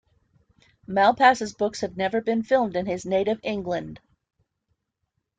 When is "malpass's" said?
0.87-1.53